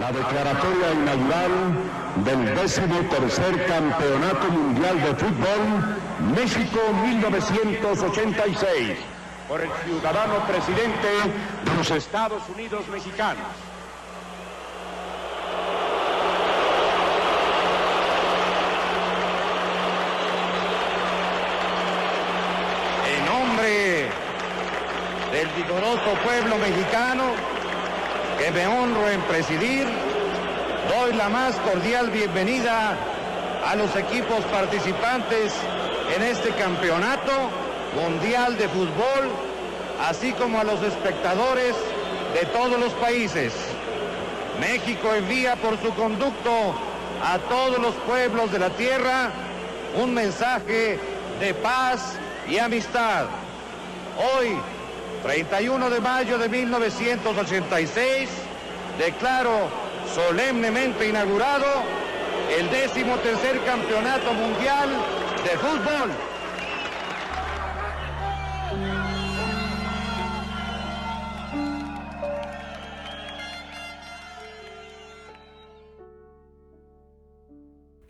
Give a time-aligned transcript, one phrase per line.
[0.00, 1.50] La declaratoria inaugural
[2.24, 5.96] del décimo tercer Campeonato Mundial de Fútbol
[6.34, 8.98] México 1986
[9.48, 11.08] por el ciudadano presidente
[11.64, 13.44] de los Estados Unidos mexicanos.
[23.06, 24.08] En nombre
[25.30, 27.53] del vigoroso pueblo mexicano
[28.50, 29.86] me honro en presidir,
[30.88, 32.96] doy la más cordial bienvenida
[33.66, 35.54] a los equipos participantes
[36.14, 37.32] en este campeonato
[37.94, 39.30] mundial de fútbol,
[40.06, 41.74] así como a los espectadores
[42.34, 43.54] de todos los países.
[44.60, 46.74] México envía por su conducto
[47.22, 49.30] a todos los pueblos de la tierra
[49.96, 50.98] un mensaje
[51.40, 53.26] de paz y amistad.
[54.36, 54.58] Hoy,
[55.24, 58.28] 31 de mayo de 1986,
[58.98, 59.70] declaro
[60.14, 61.64] solemnemente inaugurado
[62.58, 64.90] el décimo tercer campeonato mundial
[65.42, 66.10] de fútbol.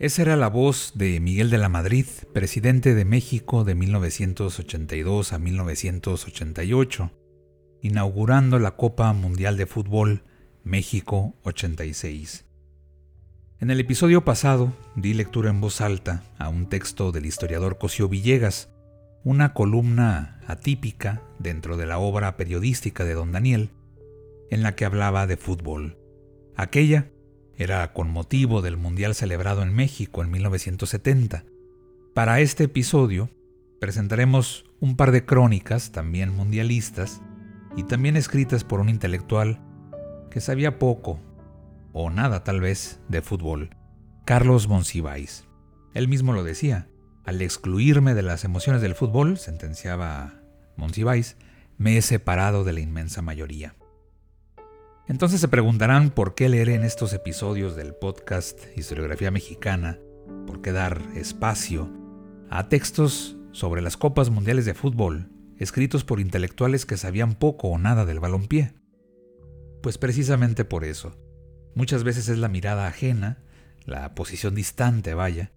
[0.04, 5.38] Esa era la voz de Miguel de la Madrid, presidente de México de 1982 a
[5.38, 7.10] 1988,
[7.80, 10.22] inaugurando la Copa Mundial de Fútbol
[10.62, 12.44] México 86.
[13.60, 18.06] En el episodio pasado di lectura en voz alta a un texto del historiador Cosío
[18.06, 18.68] Villegas,
[19.22, 23.70] una columna atípica dentro de la obra periodística de don Daniel,
[24.50, 25.96] en la que hablaba de fútbol.
[26.56, 27.08] Aquella
[27.56, 31.44] era con motivo del Mundial celebrado en México en 1970.
[32.14, 33.30] Para este episodio
[33.80, 37.20] presentaremos un par de crónicas también mundialistas
[37.76, 39.60] y también escritas por un intelectual
[40.30, 41.20] que sabía poco,
[41.92, 43.70] o nada tal vez, de fútbol,
[44.24, 45.44] Carlos Monsiváis.
[45.92, 46.88] Él mismo lo decía,
[47.24, 50.40] al excluirme de las emociones del fútbol, sentenciaba
[50.76, 51.36] Monsiváis,
[51.78, 53.74] me he separado de la inmensa mayoría.
[55.06, 59.98] Entonces se preguntarán por qué leer en estos episodios del podcast Historiografía Mexicana,
[60.46, 61.90] por qué dar espacio
[62.48, 65.28] a textos sobre las copas mundiales de fútbol
[65.58, 68.72] escritos por intelectuales que sabían poco o nada del balompié.
[69.82, 71.20] Pues precisamente por eso.
[71.74, 73.44] Muchas veces es la mirada ajena,
[73.84, 75.52] la posición distante, vaya,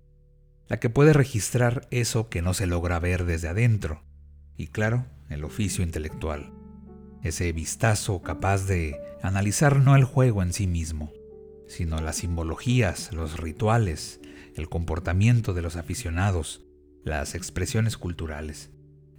[0.67, 4.03] la que puede registrar eso que no se logra ver desde adentro,
[4.57, 6.56] y claro, el oficio intelectual
[7.23, 11.11] ese vistazo capaz de analizar no el juego en sí mismo,
[11.67, 14.19] sino las simbologías, los rituales,
[14.55, 16.63] el comportamiento de los aficionados,
[17.03, 18.72] las expresiones culturales,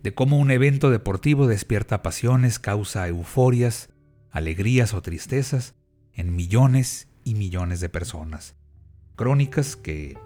[0.02, 3.90] de cómo un evento deportivo despierta pasiones, causa euforias,
[4.30, 5.74] alegrías o tristezas
[6.12, 8.56] en millones y millones de personas.
[9.16, 10.18] Crónicas que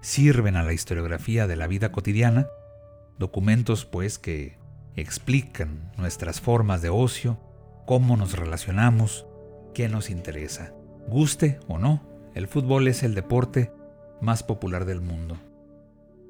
[0.00, 2.48] sirven a la historiografía de la vida cotidiana,
[3.18, 4.59] documentos pues que
[5.00, 7.38] explican nuestras formas de ocio,
[7.86, 9.26] cómo nos relacionamos,
[9.74, 10.72] qué nos interesa.
[11.08, 12.02] Guste o no,
[12.34, 13.72] el fútbol es el deporte
[14.20, 15.38] más popular del mundo.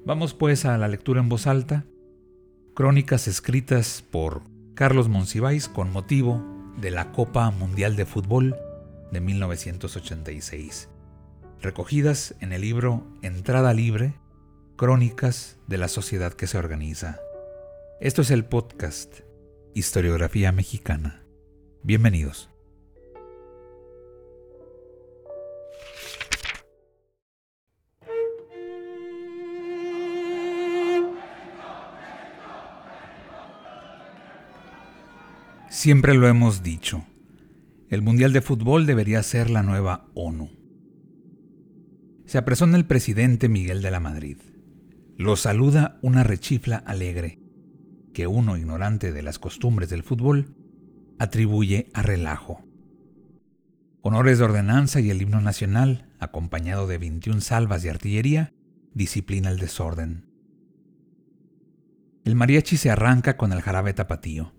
[0.05, 1.85] Vamos pues a la lectura en voz alta,
[2.73, 4.41] crónicas escritas por
[4.73, 6.43] Carlos Monsiváis con motivo
[6.77, 8.55] de la Copa Mundial de Fútbol
[9.11, 10.89] de 1986,
[11.61, 14.15] recogidas en el libro Entrada Libre,
[14.77, 17.19] Crónicas de la Sociedad que se organiza.
[18.01, 19.19] Esto es el podcast
[19.75, 21.23] Historiografía Mexicana.
[21.83, 22.49] Bienvenidos.
[35.69, 37.05] Siempre lo hemos dicho,
[37.89, 40.49] el Mundial de Fútbol debería ser la nueva ONU.
[42.25, 44.37] Se apresona el presidente Miguel de la Madrid.
[45.17, 47.40] Lo saluda una rechifla alegre
[48.13, 50.55] que uno ignorante de las costumbres del fútbol
[51.19, 52.63] atribuye a relajo.
[54.01, 58.53] Honores de ordenanza y el himno nacional, acompañado de 21 salvas de artillería,
[58.93, 60.25] disciplina el desorden.
[62.23, 64.53] El mariachi se arranca con el jarabe tapatío,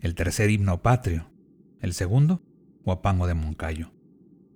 [0.00, 1.30] el tercer himno patrio,
[1.80, 2.42] el segundo,
[2.84, 3.92] guapango de Moncayo,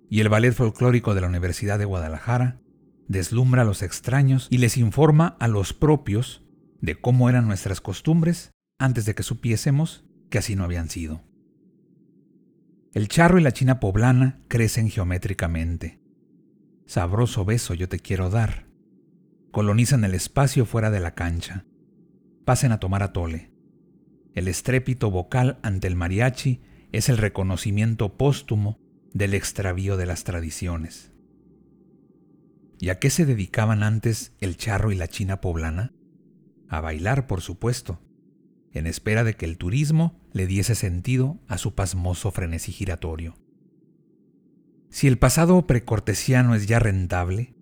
[0.09, 2.61] y el ballet folclórico de la Universidad de Guadalajara
[3.07, 6.43] deslumbra a los extraños y les informa a los propios
[6.81, 11.23] de cómo eran nuestras costumbres antes de que supiésemos que así no habían sido.
[12.93, 16.01] El charro y la china poblana crecen geométricamente.
[16.85, 18.65] Sabroso beso yo te quiero dar.
[19.51, 21.65] Colonizan el espacio fuera de la cancha.
[22.43, 23.51] Pasen a tomar atole.
[24.33, 26.61] El estrépito vocal ante el mariachi
[26.91, 28.77] es el reconocimiento póstumo
[29.13, 31.11] del extravío de las tradiciones.
[32.79, 35.93] ¿Y a qué se dedicaban antes el charro y la china poblana?
[36.71, 37.99] A bailar, por supuesto,
[38.71, 43.35] en espera de que el turismo le diese sentido a su pasmoso frenesí giratorio.
[44.89, 47.53] Si el pasado precortesiano es ya rentable,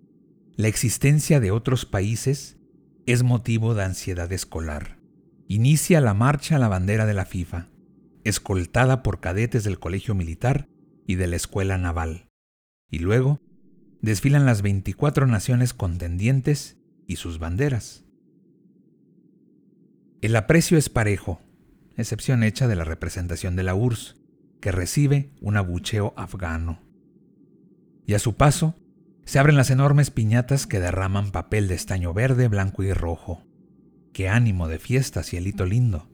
[0.54, 2.56] la existencia de otros países
[3.04, 5.00] es motivo de ansiedad escolar.
[5.48, 7.66] Inicia la marcha a la bandera de la FIFA,
[8.22, 10.68] escoltada por cadetes del Colegio Militar
[11.04, 12.28] y de la Escuela Naval.
[12.88, 13.40] Y luego
[14.02, 16.78] desfilan las 24 naciones contendientes
[17.08, 18.04] y sus banderas.
[20.22, 21.40] El aprecio es parejo,
[21.96, 24.16] excepción hecha de la representación de la URSS,
[24.60, 26.82] que recibe un abucheo afgano.
[28.04, 28.74] Y a su paso,
[29.24, 33.46] se abren las enormes piñatas que derraman papel de estaño verde, blanco y rojo.
[34.12, 36.10] ¡Qué ánimo de fiesta, cielito lindo!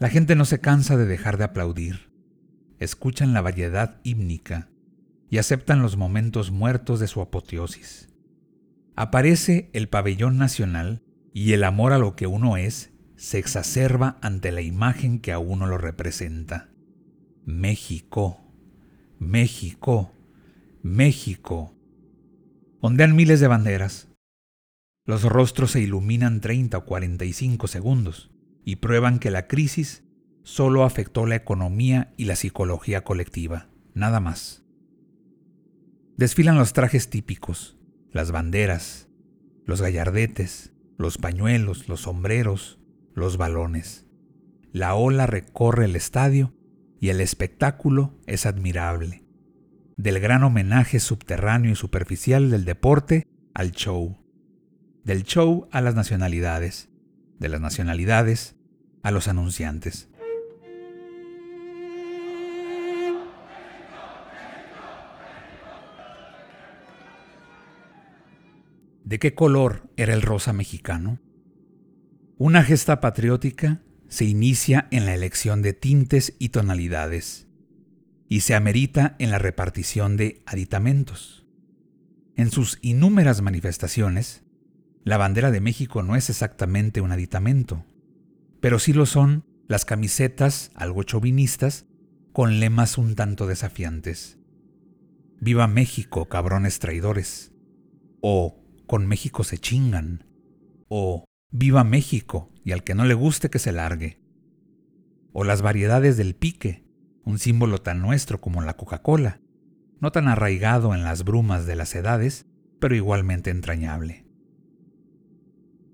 [0.00, 2.10] La gente no se cansa de dejar de aplaudir.
[2.80, 4.68] Escuchan la variedad hímnica
[5.28, 8.08] y aceptan los momentos muertos de su apoteosis.
[8.96, 14.50] Aparece el pabellón nacional y el amor a lo que uno es se exacerba ante
[14.52, 16.70] la imagen que a uno lo representa.
[17.44, 18.40] México,
[19.18, 20.12] México,
[20.82, 21.74] México.
[22.80, 24.08] Ondean miles de banderas.
[25.04, 28.30] Los rostros se iluminan 30 o 45 segundos
[28.64, 30.04] y prueban que la crisis
[30.42, 34.64] solo afectó la economía y la psicología colectiva, nada más.
[36.16, 37.76] Desfilan los trajes típicos,
[38.12, 39.08] las banderas,
[39.64, 42.78] los gallardetes, los pañuelos, los sombreros,
[43.14, 44.06] los balones.
[44.70, 46.52] La ola recorre el estadio
[47.00, 49.24] y el espectáculo es admirable.
[49.96, 54.18] Del gran homenaje subterráneo y superficial del deporte al show.
[55.02, 56.90] Del show a las nacionalidades.
[57.38, 58.56] De las nacionalidades
[59.02, 60.09] a los anunciantes.
[69.10, 71.18] ¿De qué color era el rosa mexicano?
[72.38, 77.48] Una gesta patriótica se inicia en la elección de tintes y tonalidades
[78.28, 81.44] y se amerita en la repartición de aditamentos.
[82.36, 84.44] En sus innúmeras manifestaciones,
[85.02, 87.84] la bandera de México no es exactamente un aditamento,
[88.60, 91.84] pero sí lo son las camisetas algo chauvinistas
[92.32, 94.38] con lemas un tanto desafiantes.
[95.40, 97.50] Viva México, cabrones traidores.
[98.20, 98.59] O
[98.90, 100.24] con México se chingan.
[100.88, 104.20] O Viva México y al que no le guste que se largue.
[105.32, 106.84] O las variedades del pique,
[107.24, 109.40] un símbolo tan nuestro como la Coca-Cola,
[110.00, 112.46] no tan arraigado en las brumas de las edades,
[112.80, 114.26] pero igualmente entrañable.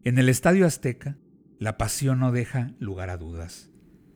[0.02, 1.18] En el Estadio Azteca,
[1.58, 3.70] la pasión no deja lugar a dudas.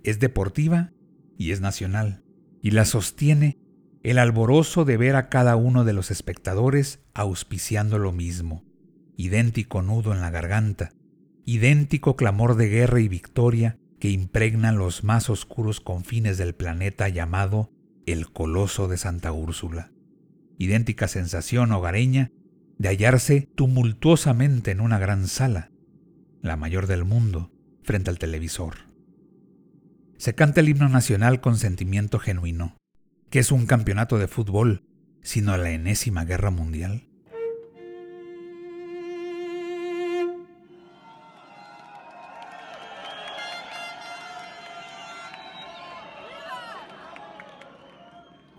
[0.05, 0.95] Es deportiva
[1.37, 2.25] y es nacional,
[2.63, 3.59] y la sostiene
[4.03, 8.70] el alborozo de ver a cada uno de los espectadores auspiciando lo mismo,
[9.21, 10.93] idéntico nudo en la garganta,
[11.45, 17.71] idéntico clamor de guerra y victoria que impregna los más oscuros confines del planeta llamado
[18.07, 19.93] el Coloso de Santa Úrsula.
[20.57, 22.33] Idéntica sensación hogareña
[22.79, 25.71] de hallarse tumultuosamente en una gran sala,
[26.41, 28.91] la mayor del mundo, frente al televisor.
[30.17, 32.79] Se canta el himno nacional con sentimiento genuino,
[33.29, 34.83] que es un campeonato de fútbol,
[35.23, 37.10] sino la enésima guerra mundial.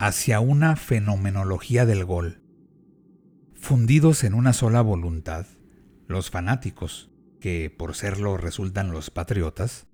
[0.02, 2.42] Hacia una fenomenología del gol.
[3.54, 5.46] Fundidos en una sola voluntad,
[6.08, 9.86] los fanáticos, que por serlo resultan los patriotas,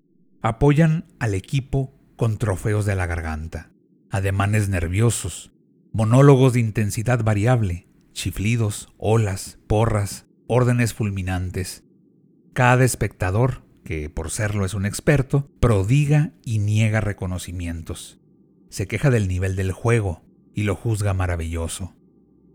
[0.42, 3.74] apoyan al equipo con trofeos de la garganta,
[4.10, 5.52] ademanes nerviosos,
[5.92, 11.84] monólogos de intensidad variable, chiflidos, olas, porras, órdenes fulminantes.
[12.54, 18.22] Cada espectador, que por serlo es un experto, prodiga y niega reconocimientos
[18.78, 20.22] se queja del nivel del juego
[20.54, 21.96] y lo juzga maravilloso.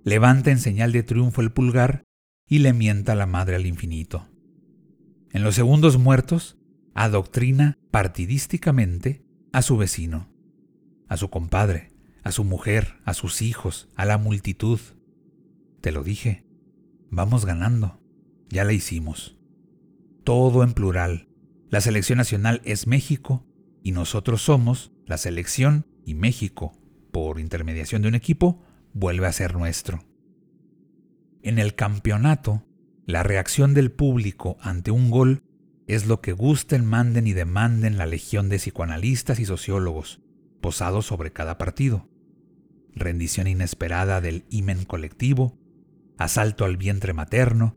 [0.05, 2.05] Levanta en señal de triunfo el pulgar
[2.47, 4.29] y le mienta la madre al infinito.
[5.33, 6.59] En los segundos muertos,
[6.95, 10.33] adoctrina partidísticamente a su vecino,
[11.09, 11.91] a su compadre,
[12.23, 14.79] a su mujer, a sus hijos, a la multitud.
[15.81, 16.47] Te lo dije,
[17.11, 18.01] vamos ganando,
[18.49, 19.37] ya la hicimos.
[20.23, 21.27] Todo en plural.
[21.69, 23.45] La selección nacional es México
[23.83, 26.73] y nosotros somos la selección y México,
[27.11, 30.05] por intermediación de un equipo, vuelve a ser nuestro.
[31.43, 32.65] En el campeonato,
[33.07, 35.43] la reacción del público ante un gol
[35.87, 40.21] es lo que gusten, manden y demanden la legión de psicoanalistas y sociólogos,
[40.61, 42.09] posados sobre cada partido.
[42.95, 45.59] Rendición inesperada del imen colectivo,
[46.19, 47.77] asalto al vientre materno,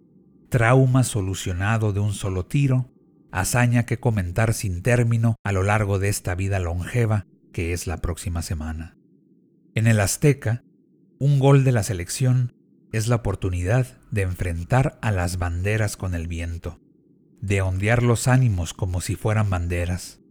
[0.49, 2.91] trauma solucionado de un solo tiro,
[3.35, 7.97] hazaña que comentar sin término a lo largo de esta vida longeva que es la
[7.97, 8.97] próxima semana.
[9.73, 10.63] En el Azteca,
[11.19, 12.53] un gol de la selección
[12.93, 16.79] es la oportunidad de enfrentar a las banderas con el viento,
[17.41, 20.21] de ondear los ánimos como si fueran banderas,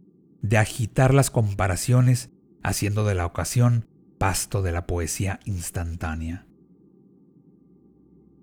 [0.41, 2.31] de agitar las comparaciones
[2.63, 6.47] haciendo de la ocasión pasto de la poesía instantánea.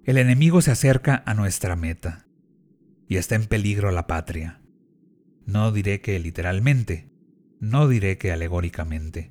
[0.04, 2.26] El enemigo se acerca a nuestra meta
[3.08, 4.60] y está en peligro la patria.
[5.46, 7.10] No diré que literalmente,
[7.60, 9.30] no diré que alegóricamente.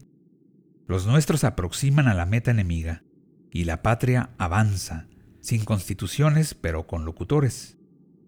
[0.88, 3.04] Los nuestros aproximan a la meta enemiga
[3.52, 5.08] y la patria avanza,
[5.40, 7.78] sin constituciones pero con locutores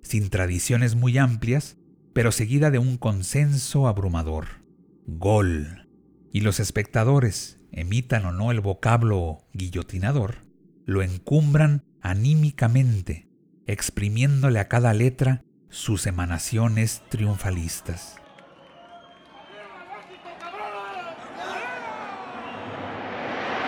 [0.04, 1.78] sin tradiciones muy amplias,
[2.14, 4.64] pero seguida de un consenso abrumador.
[5.08, 5.90] Gol.
[6.32, 10.46] Y los espectadores, emitan o no el vocablo guillotinador,
[10.86, 13.28] lo encumbran anímicamente,
[13.68, 18.16] exprimiéndole a cada letra sus emanaciones triunfalistas.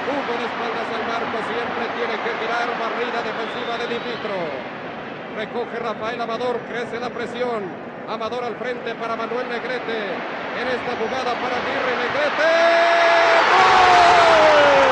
[0.05, 4.37] Hugo de espaldas al marco siempre tiene que tirar barrida defensiva de Dipitro.
[5.35, 7.63] Recoge Rafael Amador, crece la presión.
[8.07, 10.13] Amador al frente para Manuel Negrete.
[10.61, 12.53] En esta jugada para Aguirre Negrete.
[13.51, 14.85] ¡Gol!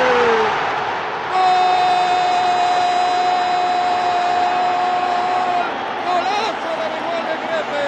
[6.06, 7.88] ¡Golazo de Manuel Negrete!